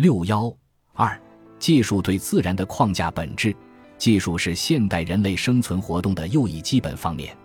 [0.00, 0.50] 六幺
[0.94, 1.20] 二，
[1.58, 3.54] 技术对自然的框架本质。
[3.98, 7.36] 技术是现代人类生存活动的又一基本方面。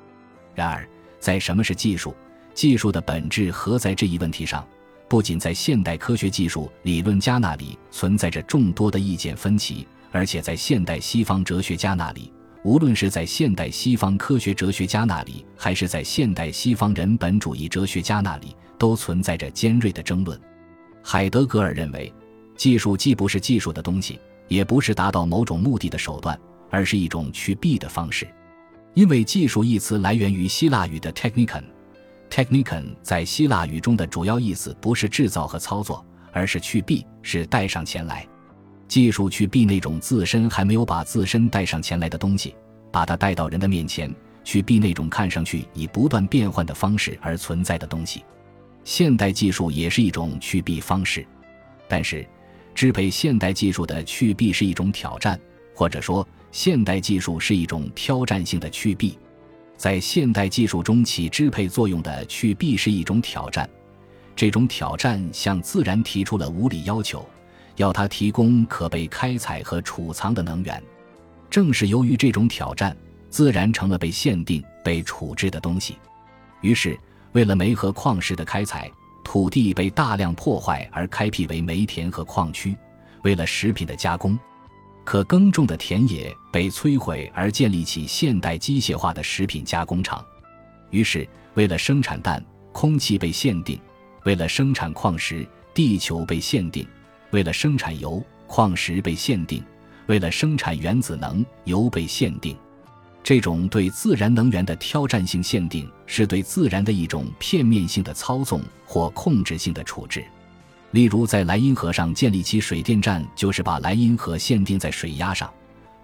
[0.54, 0.88] 然而，
[1.20, 2.16] 在什么是技术、
[2.54, 4.66] 技术的本质何在这一问题上，
[5.10, 12.32] 不仅在现代科学技术理论家那里存在着众多的意见分歧，而且在现代西方哲学家那里，
[12.64, 20.40] 无论是在现代西方科学哲学家那里，还是在现代西方人本主义哲学家那里，都存在着尖锐的争论。
[21.04, 22.10] 海德格尔认为。
[22.56, 28.28] 技术既不是技术的东西，也不是达到某种目的的手段，而是一种去避的方式。
[28.94, 38.26] 因为“技术”一词来源于希腊语的 technikon，technikon 在希腊语中的主要意思不是制造和操作，而是去避，是带上前来。
[38.88, 42.56] 技术去避那种自身还没有把自身带上前来的东西，
[42.90, 44.10] 把它带到人的面前，
[44.46, 48.24] 去避那种看上去以不断变换的方式而存在的东西。
[48.86, 51.26] 现代技术也是一种去避方式，
[51.90, 52.26] 但是。
[52.76, 55.40] 支配现代技术的去弊是一种挑战，
[55.74, 59.18] 或者说，现代技术是一种挑战性的去弊。
[59.78, 63.70] 在现代技术中起支配作用的去弊是一种挑战，
[64.36, 67.26] 这种挑战向自然提出了无理要求，
[67.78, 70.82] 要它提供可被开采和储藏的能源。
[71.50, 72.96] 正是由于这种挑战，
[73.30, 75.96] 自然成了被限定、被处置的东西。
[76.62, 76.98] 于是，
[77.32, 78.92] 为了煤和矿石的开采。
[79.26, 82.78] 土地被大量破坏而开辟为煤田和矿区，
[83.24, 84.38] 为了食品的加工；
[85.04, 90.24] 可耕种的田野被摧毁而建立起现代机械化的食品加工厂。
[90.92, 93.78] 于是，为了生产氮，空气被限定；
[94.24, 96.86] 为了生产矿石，地球被限定；
[97.32, 99.60] 为了生产油，矿石被限定；
[100.06, 102.56] 为了生产原子能，油被限定。
[103.26, 110.24] 这种对自然能源的挑战性限定，是对自然的一种片面性的操纵或控制性的处置。
[110.92, 115.52] 例如，在莱茵河上建立起水电站，就是把莱茵河限定在水压上，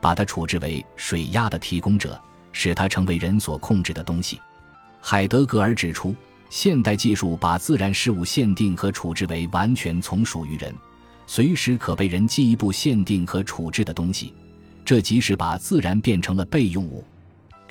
[0.01, 2.19] 把它处置为水压的提供者，
[2.53, 4.39] 使它成为人所控制的东西。
[4.99, 6.15] 海德格尔指出，
[6.49, 10.73] 现代技术把自然事物限定和处置为完全从属于人，
[11.27, 14.33] 随时可被人进一步限定和处置的东西，
[14.83, 17.05] 这即是把自然变成了备用物。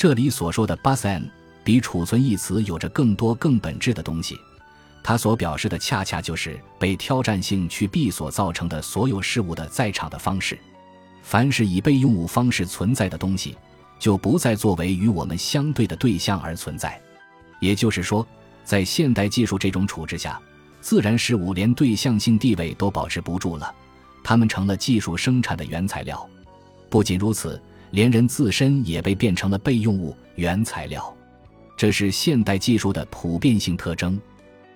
[0.01, 1.23] 这里所说的 “busan”
[1.63, 4.35] 比“储存”一词有着更多、更本质的东西，
[5.03, 10.59] 它所表示的恰恰就是被挑战性去弊所造成的所有事物的在场的方式。
[11.23, 13.59] 凡是以备用物方式存在的东西，
[13.99, 16.99] 就不再作为与我们相对的对象而存在。
[17.61, 18.27] 也就是说，
[18.65, 20.41] 在现代技术这种处置下，
[20.81, 23.71] 自然事物连对象性地位都保持不住了，
[24.25, 26.27] 它们成了技术生产的原材料。
[26.89, 27.61] 不仅如此。
[27.91, 31.15] 连人自身也被变成了备用物、原材料，
[31.77, 34.21] 这是现代技术的普遍性特征。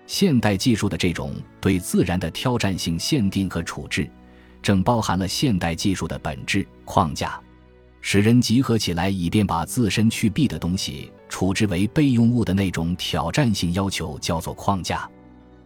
[0.07, 4.11] 现代技术的这种对自然的挑战性限定和处置，
[4.61, 7.41] 正包含了现代技术的本质框架，
[8.01, 15.09] 使人集合起来，以便把自身去弊的东西处置为备用物的那种挑战性要求，叫做框架。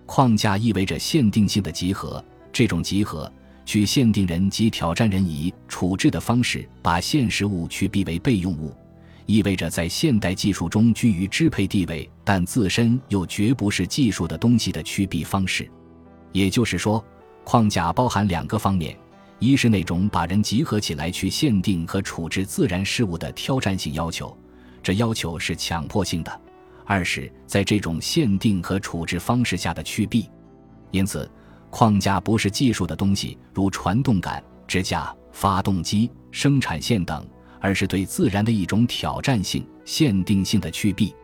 [0.07, 3.31] 框架意味着限定性的集合，这种集合。
[3.69, 8.75] 去限定人及挑战人以处置的方式把现实物去避为备用物，
[9.27, 15.71] 意味着在现代技术中居于支配地位，但自身又绝不是技术的东西的去避方式。
[16.33, 17.05] 也就是说，
[17.45, 18.97] 框架包含两个方面：
[19.39, 24.35] 一是那种把人集合起来去限定和处置自然事物的挑战性要求，
[24.83, 26.33] 这要求是强迫性的；
[26.87, 30.27] 二是在这种限定和处置方式下的去避。
[30.91, 31.31] 因此。
[31.71, 37.27] 框架不是技术的东西，如传动杆、支架、发动机、生产线等，
[37.61, 41.15] 而是对自然的一种挑战性、限定性的去弊。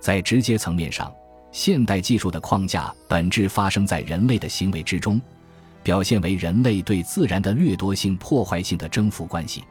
[0.00, 1.12] 在直接层面上，
[1.52, 5.20] 现代技术的框架本质发生在人类的行为之中，
[5.82, 9.62] 表现为人类对自然的掠夺性、破坏性的征服关系。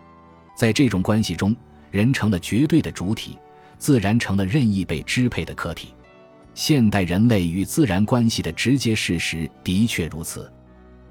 [0.56, 1.56] 在这种关系中，
[1.92, 3.38] 人成了绝对的主体，
[3.78, 5.94] 自然成了任意被支配的客体。
[6.56, 10.52] 现代人类与自然关系的直接事实的确如此。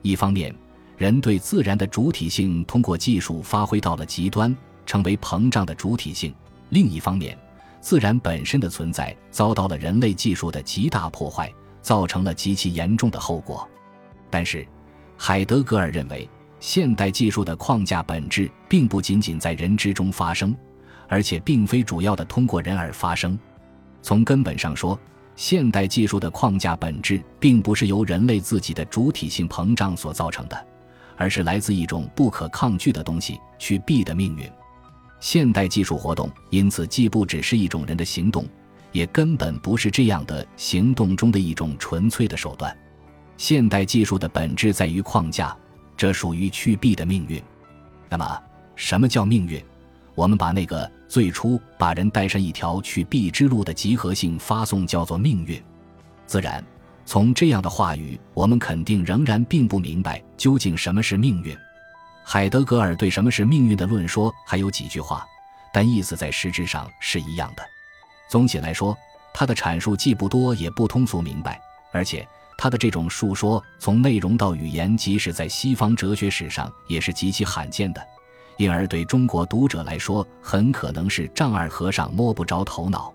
[0.02, 0.54] 一方面，
[0.96, 4.56] 人对自然的主体性通过技术发挥到了极端，
[4.86, 6.32] 成为膨胀的主体性；
[6.70, 7.36] 另一方面，
[7.80, 13.68] 自然本身的存在遭到了人类技术的极大破坏，造成了极其严重的后果。
[14.30, 14.66] 但是，
[15.16, 16.28] 海德格尔认为，
[16.60, 20.56] 现代技术的框架本质并不仅仅在人之中发生，
[21.08, 23.36] 而且并非主要的通过人而发生。
[24.00, 24.98] 从根本上说，
[25.42, 30.66] 现代技术的框架本质并不是由人类自己的主体性膨胀所造成的，
[31.16, 34.48] 而是来自一种不可抗拒的东西——去弊的命运。
[35.18, 38.46] 现代技术活动因此既不只是一种人的行动，
[38.92, 42.72] 也根本不是这样的行动中的一种纯粹的手段。
[43.36, 45.56] 现代技术的本质在于框架，
[45.96, 47.42] 这属于去弊的命运。
[48.08, 48.40] 那么，
[48.76, 49.60] 什么叫命运？
[50.14, 55.62] 我们把那个最初把人带上一条去必之路的集合性发送叫做命运。
[56.26, 56.64] 自然，
[57.04, 61.54] 从这样的话语，我们肯定仍然并不明白究竟什么是命运。
[62.24, 65.22] 海德格尔对什么是命运的论说还有几句话，
[65.70, 67.62] 但意思在实质上是一样的。
[68.30, 68.96] 总体来说，
[69.34, 71.60] 他的阐述既不多也不通俗明白，
[71.92, 72.26] 而且
[72.56, 78.02] 他的这种述说从内容到语言，即使在西方哲学史上也是极其罕见的，
[78.56, 83.12] 因而对中国读者来说很可能是丈二和尚摸不着头脑。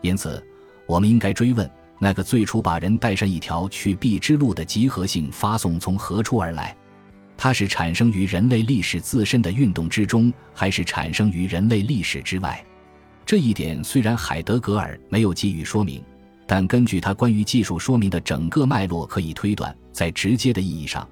[0.00, 0.42] 因此，
[0.86, 6.76] 我们应该追问：那个最初把人带上一条去避之路的集合性发送从何处而来？
[7.36, 12.64] 它是产生于人类历史自身的运动之中，还是产生于人类历史之外？
[13.24, 16.02] 这一点虽然海德格尔没有给予说明，
[16.46, 21.06] 但根据他关于技术说明的整个脉络，可以推断，在直接的意义上，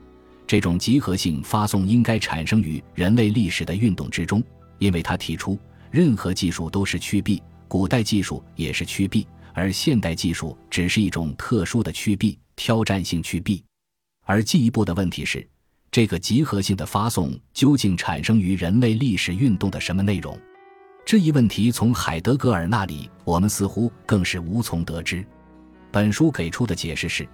[0.47, 4.43] 这种集合性发送应该产生于人类历史的运动之中，
[4.79, 5.59] 因为他提出，
[5.91, 13.63] 任何技术都是趋避，古代技术也是趋避，而现代技术只是一种特殊的趋避，挑战性趋避。
[14.25, 15.47] 而进一步的问题是。
[15.89, 20.39] 这个集合性的发送究竟产生于人类历史运动的什么内容？
[21.07, 25.25] 这一问题从海德格尔那里，我们似乎更是无从得知。
[25.91, 27.27] 本书给出的解释是，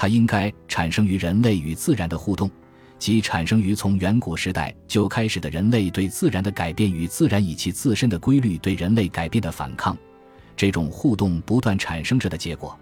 [0.00, 2.50] 它应该产生于人类与自然的互动，
[2.98, 9.94] 即产生于从远古时代就开始的人类对自然的改变与自然以其自身的规律对人类改变的反抗，
[10.56, 12.74] 这种互动不断产生着的结果。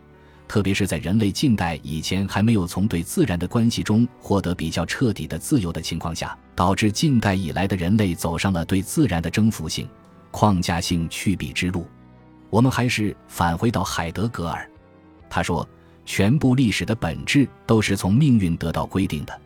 [0.47, 9.89] 特别是在人类近代以前还没有从对自然的关系中获得比较彻底的自由的情况下，导致近代以来的人类走上了对自然的征服性、
[10.31, 11.85] 框架性去弊之路。
[12.49, 14.71] 我们还是返回到海德格尔，
[15.29, 15.69] 他说
[16.09, 19.41] ：“全部历史的本质都是从命运得到规定的。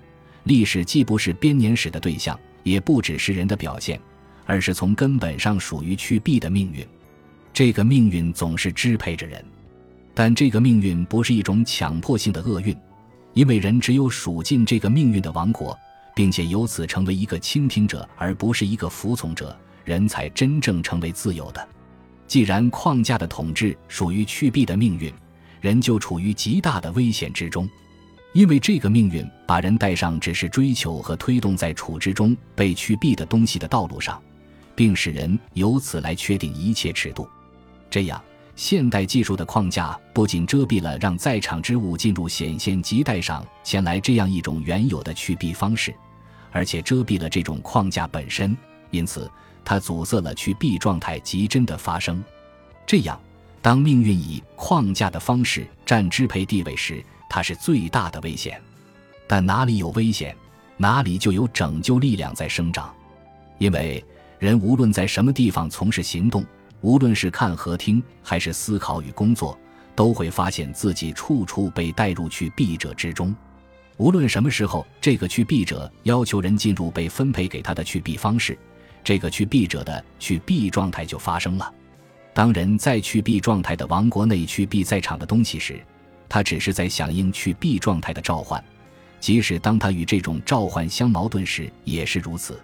[0.45, 4.01] 历史既不是编年史的对象，也不只是人的表现，
[4.47, 6.87] 而是从根本上属于去弊的命运。
[7.53, 9.45] 这个命运总是支配着人。”
[10.15, 12.77] 但这个命运不是一种强迫性的厄运，
[13.35, 15.77] 因为人只有属进这个命运的王国，
[16.15, 21.69] 并且由此成为一个倾听者而不是一个服从者，人才真正成为自由的。
[22.29, 25.13] 既然框架的统治属于去弊的命运，
[25.63, 27.67] 人就处于极大的危险之中，
[28.35, 34.21] 因为这个命运把人带上只是追求和推动在处置中被去弊的东西的道路上，
[34.75, 37.27] 并使人由此来确定一切尺度，
[37.89, 38.23] 这样。
[38.55, 45.95] 现代技术的框架不仅遮蔽了让在场之物进入显现极带上前来这样一种原有的去弊方式，
[46.51, 48.55] 而且遮蔽了这种框架本身，
[48.91, 49.29] 因此
[49.65, 52.23] 它阻塞了去弊状态极真的发生。
[52.87, 53.19] 这样，
[53.63, 58.61] 当命运以框架的方式占支配地位时，它是最大的危险。
[59.29, 60.37] 但哪里有危险，
[60.77, 62.93] 哪里就有拯救力量在生长，
[63.59, 64.05] 因为
[64.41, 66.45] 人无论在什么地方从事行动。
[66.81, 69.57] 无论是看和听，还是思考与工作，
[69.95, 73.33] 都会发现自己处处被带入去弊者之中。
[73.97, 78.59] 无论什么时候，这个去弊者要求人进入被分配给他的去弊方式，
[79.05, 81.73] 这个去弊者的去弊状态就发生了。
[82.35, 85.81] 当人在去 B 状态的王国内去 B 在场的东西时，
[86.29, 88.63] 他只是在响应去 B 状态的召唤，
[89.21, 92.61] 即使当他与这种召唤相矛盾时也是如此。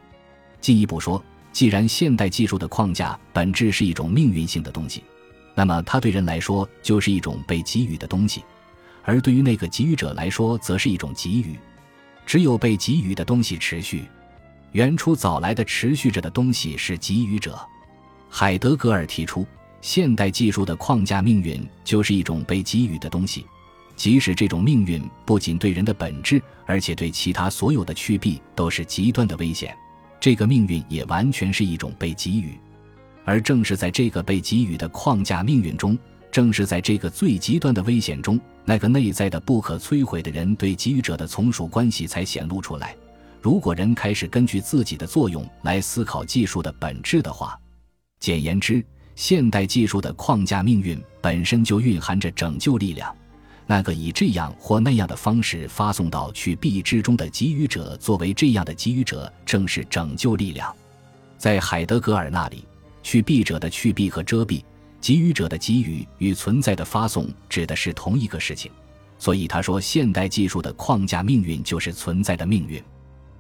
[0.60, 1.22] 进一步说。
[1.51, 5.03] 既然现代技术的框架本质是一种命运性的东西，
[5.55, 8.44] 那么它对人来说就是一种被给予的东西，
[9.03, 11.58] 而对于那个给予者来说，则是一种给予。
[12.27, 14.05] 只有被给予的东西持续，
[14.72, 17.58] 原初早来的持续着的东西是给予者。
[18.29, 19.44] 海德格尔提出，
[19.81, 23.47] 现代技术的框架命运就是一种被给予的东西，
[23.97, 29.77] 即使这种命运不仅对人的本质，而且对其他所有的趋避都是极端的危险。
[30.20, 32.58] 这个命运也完全是一种被给予，
[33.25, 35.97] 而正是在这个被给予的框架命运中，
[36.31, 42.97] 正是在这个最极端的危险中，那个内在的不可摧毁的人对给予者的从属关系才显露出来。
[43.41, 47.56] 如果人开始根据自己的作用来思考技术的本质的话，
[48.19, 48.85] 简言之，
[49.19, 53.13] 现代技术的框架命运本身就蕴含着拯救力量。
[53.67, 60.72] 那个以这样或那样的方式发送到去弊之中的给予者，作为这样的给予者，正是拯救力量。
[61.37, 62.65] 在海德格尔那里，
[63.03, 64.63] 去弊者的去弊和遮蔽，
[65.01, 68.70] 给予者的给予与存在的发送指的是同一个事情。
[69.19, 72.81] 所以他说，现代技术的框架命运就是存在的命运，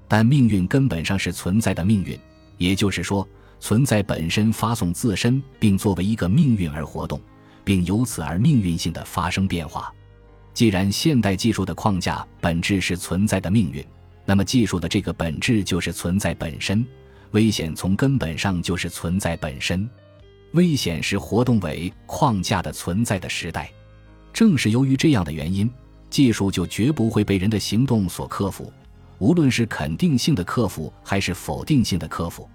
[0.08, 2.18] 但命运根本上是存在的命运，
[2.56, 3.26] 也就是说，
[3.60, 7.20] 存在本身发送自身，并作为一个命运而活动，
[7.64, 9.92] 并由此而命运性的发生变化。
[10.54, 13.84] 既然现代技术的框架本质是存在的命运，
[14.24, 16.84] 那么技术的这个本质就是存在本身，
[17.30, 19.88] 危险从根本上就是存在本身。
[20.52, 23.70] 危险是活动为框架的存在的时代。
[24.32, 25.70] 正是由于这样的原因，
[26.10, 28.72] 技术就绝不会被人的行动所克服，
[29.18, 32.48] 无论是肯定性的克服还是否定性的克服。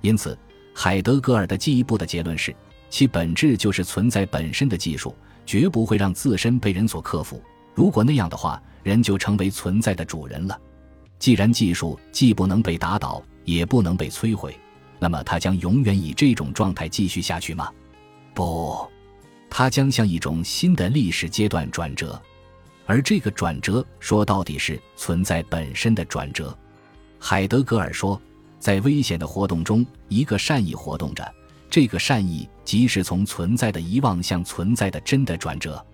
[0.00, 0.38] 因此，
[0.74, 2.54] 海德格尔的进一步的结论是，
[2.88, 5.14] 其本质就是存在本身的技术，
[5.44, 7.42] 绝不会让自身被人所克服。
[7.74, 10.58] 如果那样的话，人就成为存在的主人了。
[11.18, 14.58] 既然技术既不能被打倒，也不能被摧毁，
[14.98, 17.70] 那么它将永远以这种状态继续下去吗？
[18.34, 18.88] 不。
[19.52, 22.20] 它将向一种新的历史阶段转折，
[22.86, 26.56] 而这个转折说到底是存在本身的转折。
[27.18, 28.20] 海德格尔说，
[28.60, 31.34] 在危险的活动中，一个善意活动着，
[31.68, 35.84] 这个善意即是从存在的遗忘向存在的真的转折。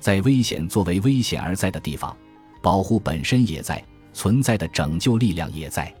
[0.00, 2.16] 在危险作为危险而在的地方，
[2.62, 5.94] 保护本身也在存在的拯救力量也在。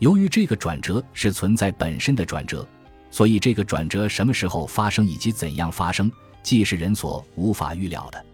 [0.00, 2.66] 由于这个转折是存在本身的转折，
[3.10, 6.10] 所以这个转折什么时候发生以及怎样发生？
[6.42, 8.24] 既是人所无法预料的，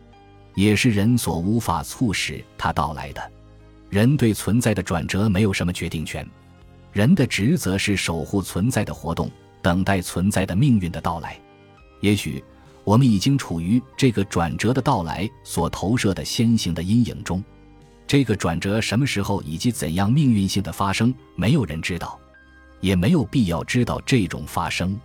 [0.55, 3.31] 也是人所无法促使它到来的。
[3.91, 6.27] 人对存在的转折没有什么决定权，
[6.93, 9.31] 人的职责是守护存在的活动，
[9.63, 11.39] 等待存在的命运的到来。
[12.01, 12.43] 也许
[12.85, 17.43] 我们已经处于这个转折的到来所投射的先行的阴影中。
[18.07, 22.19] 这个转折什么时候以及怎样命运性的发生，没有人知道，
[22.81, 24.99] 也没有必要知道这种发生。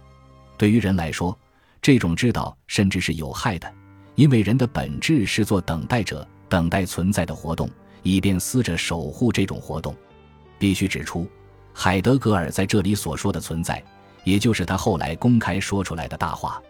[0.58, 1.38] 对于人来说。
[1.82, 3.70] 这种知道甚至是有害的，
[4.16, 7.70] 因为人的本质是做等待者，等待存在的活动，
[8.04, 9.94] 以便思着守护这种活动。
[10.58, 11.28] 必须指出，
[11.74, 13.84] 海德格尔在这里所说的存在，
[14.24, 16.62] 也就是他后来公开说出来的大话。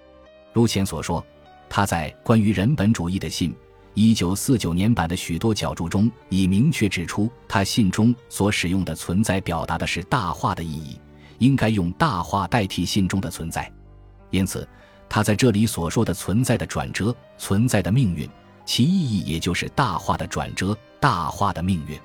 [0.54, 1.24] 如前所说，
[1.70, 3.56] 他在关于人本主义的信
[3.94, 11.00] （一九四九年版）的许多角注中，已明确指出，他信中所使用的存在表达的是大话的意义，
[11.40, 13.72] 应该用大话代替信中的存在。
[14.30, 14.68] 因此。
[15.10, 18.28] 他在这里所说的存在的转折、存在的命运，
[18.66, 21.96] 其意义也就是大话的转折、大话的命运。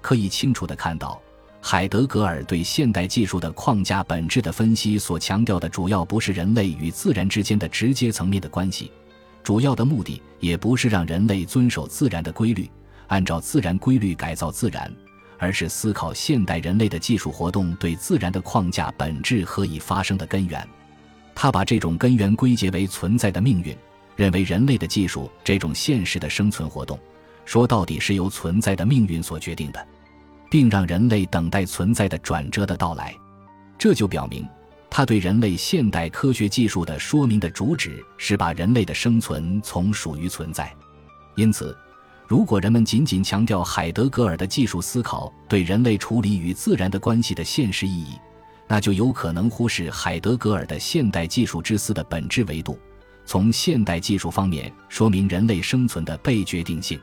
[0.00, 1.22] 可以清楚地看到，
[1.62, 8.90] 海德格尔对现代技术的框架本质的分析所强调的，主要不是人类与自然之间的直接层面的关系，
[9.42, 12.68] 主要的目的也不是让人类遵守自然的规律，
[13.08, 14.90] 按照自然规律改造自然，
[15.38, 20.66] 而是思考现代人类的技术活动对自然的框架本质何以发生的根源。
[21.34, 23.76] 他把这种根源归结为存在的命运，
[24.16, 26.98] 认为人类的技术这种现实的生存活动，
[27.44, 29.86] 说到底是由存在的命运所决定的，
[30.50, 33.16] 并让人类等待存在的转折的到来。
[33.78, 34.46] 这就表明，
[34.90, 40.70] 他对人类现代科学技术的说明的主旨是把人类的生存从属于存在。
[41.36, 41.74] 因此，
[42.26, 48.18] 如果人们仅仅强调海德格尔的技术思考对人类处理与自然的关系的现实意义，
[48.68, 52.78] 那就有可能忽视海德格尔的现代技术之思的本质维度，
[53.24, 57.00] 从现代技术方面说明人类生存的被决定性。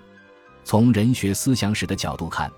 [0.63, 2.51] 从人学思想史的角度看，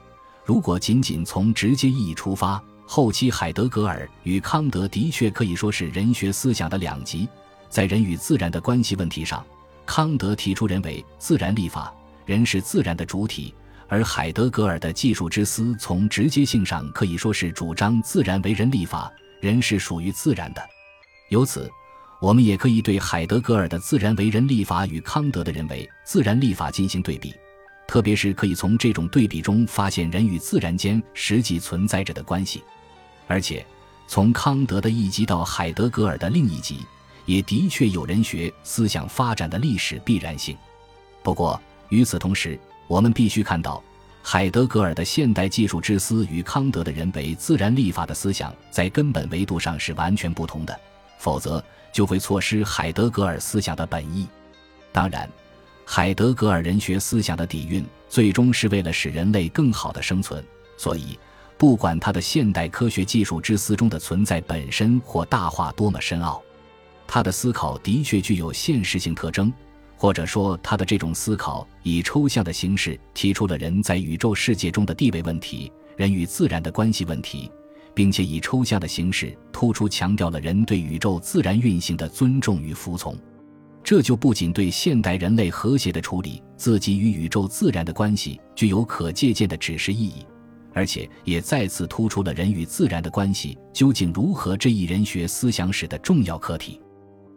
[0.46, 7.28] 如果仅仅从直接意义出发，后期海德格尔与康德的确可以说是人学思想的两极。
[7.70, 9.46] 在人与自然的关系问题上，
[9.86, 11.94] 康德提出人为自然立法，
[12.26, 13.54] 人是自然的主体。
[13.88, 20.62] 而海德格尔的技术之思，从直接性上可以说是主张自然为人立法，人是属于自然的。
[21.30, 21.70] 由此，
[22.22, 27.34] 我们也可以对海德格尔的自然为人立法与康德的人为自然立法进行对比，
[27.90, 32.64] 特别是可以从这种对比中发现人与自然间实际存在着的关系。
[33.26, 33.66] 而且，
[34.08, 36.86] 从康德的一极到海德格尔的另一极，
[37.26, 40.56] 也的确有人学思想发展的历史必然性。
[41.24, 43.84] 不过，与此同时，我们必须看到，
[44.22, 50.80] 海德格尔的现代技术之思与康德的人为自然立法的思想在根本维度上是完全不同的，
[51.18, 54.28] 否则就会错失海德格尔思想的本意。
[54.92, 55.28] 当然，
[55.92, 60.46] 海德格尔人学思想的底蕴最终是为了使人类更好的生存，
[60.78, 61.18] 所以
[61.58, 66.40] 不管他的现代科学技术之思中的存在本身或大化多么深奥，
[67.08, 69.52] 他的思考的确具有现实性特征。
[69.98, 77.52] 或者说，他的这种思考以抽象的形式提出了人在宇宙世界中的地位问题、人与自然的关系问题，
[77.96, 83.18] 并且以抽象的形式突出强调了人对宇宙自然运行的尊重与服从。
[83.90, 90.24] 这就不仅对现代人类和谐的处理自己与宇宙自然的关系具有可借鉴的指示意义，
[90.74, 96.80] 而且也再次突出了人与自然的关系究竟如何这一人学思想史的重要课题，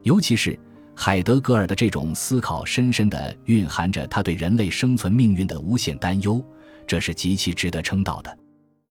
[0.03, 0.61] 尤其是。
[0.95, 6.45] 海德格尔的这种思考，深深地蕴含着他对人类生存命运的无限担忧，
[6.87, 8.39] 这是极其值得称道的。